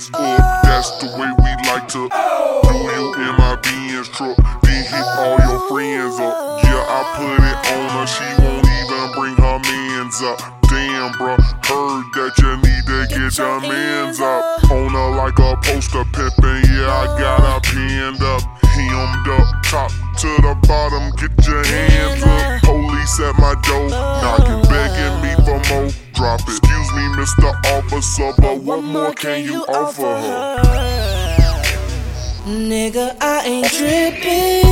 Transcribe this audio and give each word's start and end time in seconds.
hands 0.00 0.10
up. 0.14 0.62
That's 0.62 0.90
the 0.98 1.06
way 1.18 1.30
we 1.38 1.50
like 1.68 1.88
to 1.88 2.08
do 2.08 2.76
you 2.78 3.14
in 3.14 3.32
my 3.36 3.56
Benz 3.62 4.08
truck. 4.08 4.36
Then 4.62 4.84
hit 4.84 5.06
all 5.18 5.38
your 5.38 5.60
friends 5.68 6.18
up. 6.18 6.64
Yeah, 6.64 6.84
I 6.88 7.00
put 7.16 7.40
it 7.44 7.58
on 7.74 7.86
her. 7.90 8.06
She 8.06 8.26
won't 8.40 8.64
even 8.64 9.12
bring 9.14 9.36
her 9.36 9.58
mans 9.58 10.22
up. 10.22 10.38
Damn, 10.68 11.12
bruh, 11.18 11.40
heard 11.66 12.04
that 12.14 12.32
you 12.38 12.56
need 12.62 12.84
to 12.86 13.06
get 13.10 13.38
your 13.38 13.60
mans 13.60 14.20
up. 14.20 14.70
On 14.70 14.90
her 14.90 15.10
like 15.16 15.38
a 15.38 15.56
poster 15.62 16.04
pimpin', 16.14 16.62
yeah, 16.70 16.86
I 16.86 17.06
got 17.18 17.40
her 17.40 17.60
pinned 17.60 18.22
up. 18.22 18.42
Hemmed 18.70 19.28
up, 19.28 19.62
top 19.64 19.90
to 19.90 20.28
the 20.42 20.56
bottom, 20.66 21.10
get 21.16 21.46
your 21.46 21.64
hands 21.66 21.89
Officer, 27.80 28.32
but 28.36 28.58
what 28.58 28.82
more 28.84 29.14
can 29.14 29.42
you 29.42 29.64
offer 29.64 30.02
her? 30.02 30.62
Nigga, 32.44 33.16
I 33.22 33.42
ain't 33.46 33.66
tripping. 33.72 34.64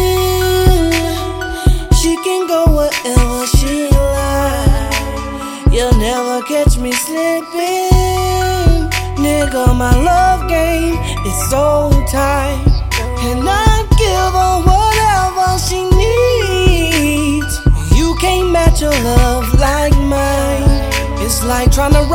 She 1.96 2.14
can 2.22 2.46
go 2.46 2.66
wherever 2.76 3.46
she 3.56 3.88
like. 3.88 5.72
You'll 5.72 5.98
never 5.98 6.42
catch 6.42 6.76
me 6.76 6.92
slipping. 6.92 8.90
Nigga, 9.16 9.74
my 9.74 9.94
love 10.02 10.46
game 10.46 10.98
is 11.24 11.50
so 11.50 11.90
tight. 12.12 12.57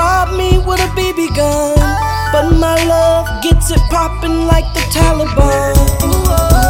Rob 0.04 0.38
me 0.38 0.50
with 0.68 0.88
a 0.88 0.90
BB 0.98 1.20
gun. 1.36 1.78
But 2.34 2.46
my 2.66 2.78
love 2.96 3.28
gets 3.44 3.72
it 3.72 3.84
poppin' 3.90 4.38
like 4.52 4.68
the 4.76 4.84
Taliban. 4.96 5.74
And 6.06 6.63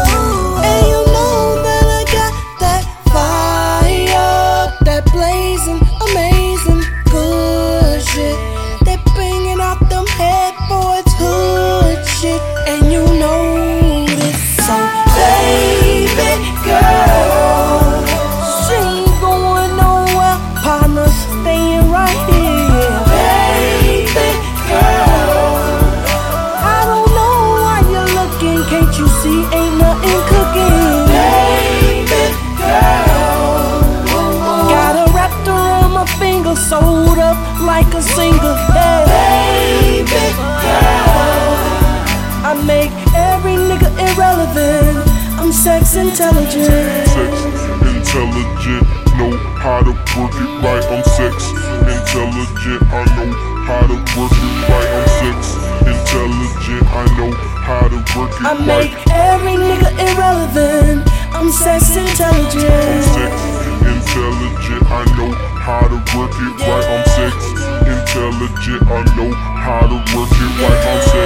I 42.53 42.61
make 42.69 42.93
every 43.17 43.57
nigga 43.57 43.89
irrelevant. 43.97 45.01
I'm 45.41 45.51
sex 45.51 45.95
intelligent. 45.95 46.69
Sex 47.09 47.33
intelligent, 47.81 48.85
know 49.17 49.33
how 49.57 49.81
to 49.81 49.89
work 50.13 50.37
it 50.37 50.49
right. 50.61 50.85
I'm 50.85 51.01
sex 51.17 51.49
intelligent, 51.81 52.85
I 52.93 53.09
know 53.17 53.33
how 53.65 53.81
to 53.89 53.97
work 54.13 54.37
it 54.37 54.69
right. 54.69 54.85
I'm 54.85 55.09
sex 55.17 55.57
intelligent, 55.81 56.85
I 56.93 57.09
know 57.17 57.33
how 57.65 57.89
to 57.89 57.97
work 58.13 58.29
it 58.37 58.45
I 58.45 58.53
make 58.53 58.93
right. 59.01 59.33
every 59.33 59.57
nigga 59.57 59.89
irrelevant. 59.97 61.09
I'm 61.33 61.49
sex 61.49 61.97
I'm 61.97 62.05
intelligent. 62.05 63.01
sex 63.17 63.33
intelligent, 63.81 64.83
I 64.93 65.01
know 65.17 65.33
how 65.57 65.89
to 65.89 65.97
work 66.13 66.37
it 66.37 66.53
right. 66.69 66.85
I'm 66.85 67.05
sex 67.17 67.33
intelligent, 67.81 68.85
I 68.85 69.01
know 69.17 69.33
how 69.33 69.89
to 69.89 69.97
work 70.13 70.29
it 70.29 70.51
right. 70.61 70.81
I'm 70.85 71.01
sex 71.09 71.22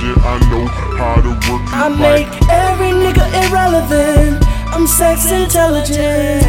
I 0.00 0.38
know 0.50 0.64
how 0.96 1.16
to 1.20 1.30
work 1.50 1.62
it 1.62 1.74
I 1.74 1.88
make 1.88 2.28
every 2.48 2.92
nigga 2.94 3.26
irrelevant. 3.50 4.44
I'm 4.72 4.86
sex 4.86 5.30
intelligent. 5.32 6.44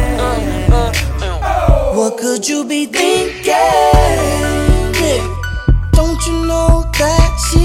What 1.96 2.16
could 2.16 2.48
you 2.48 2.64
be 2.64 2.86
thinking? 2.86 3.54
Don't 5.92 6.24
you 6.26 6.46
know 6.46 6.84
that 6.98 7.30
she's 7.50 7.59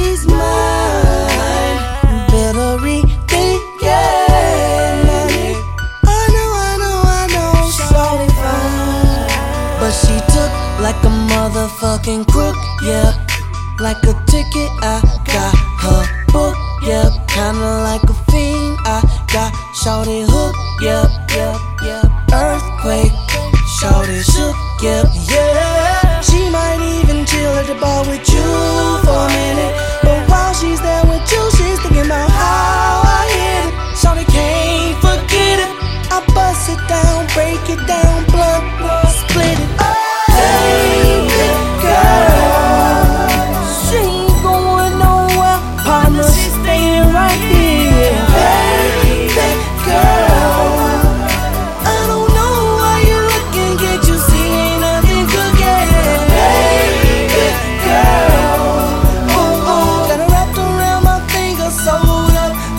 Like 13.77 13.97
a 14.03 14.13
ticket, 14.25 14.71
I 14.81 15.01
got 15.25 15.53
her 15.83 16.25
book, 16.31 16.55
yep. 16.87 17.11
Kinda 17.27 17.83
like 17.83 18.03
a 18.03 18.13
fiend, 18.31 18.77
I 18.85 19.01
got 19.33 19.51
shawty 19.83 20.25
hook, 20.25 20.55
yep, 20.81 21.09
yep, 21.35 21.59
yep. 21.83 22.05
Earthquake, 22.31 23.11
shawty 23.77 24.23
shook, 24.23 24.55
yep, 24.81 25.05
yeah. 25.29 25.44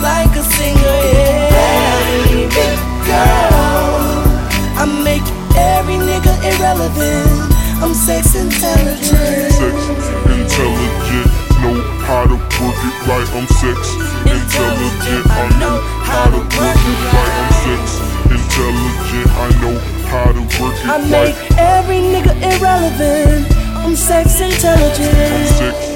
Like 0.01 0.33
a 0.35 0.43
singer. 0.43 0.97
Yeah, 1.13 2.27
baby 2.27 2.47
girl, 3.05 3.57
I 4.77 4.85
make 5.03 5.25
every 5.57 5.95
nigga 5.95 6.33
irrelevant. 6.43 7.53
I'm 7.81 7.93
sex 7.93 8.35
intelligent. 8.35 9.53
Sex 9.53 9.77
intelligent, 10.25 11.29
know 11.61 11.77
how 12.05 12.25
to 12.25 12.35
work 12.35 12.79
it 12.89 12.95
right. 13.07 13.27
I'm 13.37 13.47
sex 13.61 13.79
intelligent, 14.25 15.25
I 15.29 15.45
know 15.61 15.77
how 16.01 16.25
to 16.33 16.41
work 16.57 16.81
it 16.91 16.99
right. 17.13 17.33
I'm 17.37 17.51
sex 17.63 18.01
intelligent, 18.33 19.29
I 19.37 19.49
know 19.61 19.75
how 20.09 20.31
to 20.31 20.41
work 20.61 20.75
it 20.75 20.85
right. 20.85 20.89
I 20.89 21.09
make 21.09 21.35
every 21.57 21.99
nigga 22.01 22.33
irrelevant. 22.41 23.45
I'm 23.77 23.95
sex 23.95 24.41
I'm 24.41 24.51
intelligent. 24.51 25.47
sex 25.49 25.86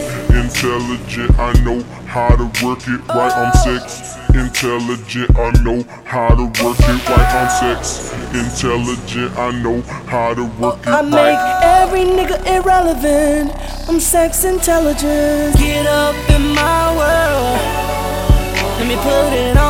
intelligent, 0.43 1.37
I 1.39 1.53
know 1.63 1.81
how 2.05 2.35
to 2.35 2.45
work 2.65 2.87
it 2.87 3.01
right. 3.07 3.31
I'm 3.31 3.53
sex 3.63 4.17
intelligent, 4.33 5.37
I 5.37 5.51
know 5.63 5.83
how 6.03 6.29
to 6.35 6.45
work 6.63 6.79
it 6.79 7.09
right. 7.09 7.29
I'm 7.39 7.49
sex 7.61 8.11
intelligent, 8.33 9.37
I 9.37 9.51
know 9.61 9.81
how 10.07 10.33
to 10.33 10.45
work 10.59 10.79
it 10.81 10.87
I 10.87 11.01
make 11.01 11.39
every 11.63 12.01
nigga 12.01 12.37
irrelevant. 12.45 13.51
I'm 13.87 13.99
sex 13.99 14.43
intelligent. 14.43 15.57
Get 15.57 15.85
up 15.85 16.15
in 16.29 16.55
my 16.55 16.95
world. 16.97 17.59
Let 18.79 18.87
me 18.87 18.95
put 18.95 19.33
it 19.33 19.57
on 19.57 19.60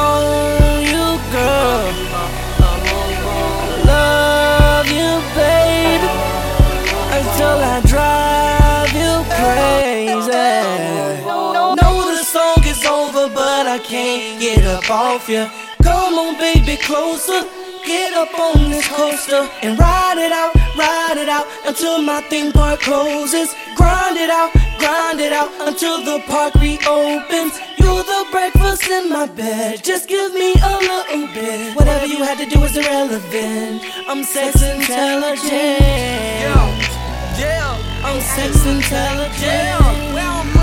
song 12.31 12.63
is 12.63 12.85
over, 12.85 13.27
but 13.27 13.67
I 13.67 13.77
can't 13.79 14.39
get 14.39 14.63
up 14.63 14.89
off 14.89 15.27
you. 15.27 15.45
Come 15.83 16.13
on, 16.13 16.39
baby, 16.39 16.77
closer. 16.77 17.41
Get 17.85 18.13
up 18.13 18.33
on 18.39 18.69
this 18.69 18.87
coaster 18.87 19.49
and 19.61 19.77
ride 19.77 20.17
it 20.17 20.31
out, 20.31 20.55
ride 20.77 21.17
it 21.17 21.27
out 21.27 21.45
until 21.65 22.01
my 22.01 22.21
theme 22.29 22.53
park 22.53 22.79
closes. 22.79 23.53
Grind 23.75 24.15
it 24.15 24.29
out, 24.29 24.53
grind 24.79 25.19
it 25.19 25.33
out 25.33 25.51
until 25.67 25.97
the 26.05 26.23
park 26.27 26.55
reopens. 26.55 27.59
You're 27.77 28.03
the 28.13 28.25
breakfast 28.31 28.87
in 28.87 29.09
my 29.09 29.25
bed. 29.25 29.83
Just 29.83 30.07
give 30.07 30.33
me 30.33 30.53
a 30.53 30.75
little 30.89 31.27
bit. 31.33 31.75
Whatever 31.75 32.05
you 32.05 32.23
had 32.23 32.37
to 32.37 32.45
do 32.45 32.63
is 32.63 32.77
irrelevant. 32.77 33.83
I'm 34.07 34.23
sex 34.23 34.61
intelligent. 34.61 35.51
Yeah, 37.43 38.05
I'm 38.05 38.21
sex 38.21 38.65
intelligent. 38.65 40.60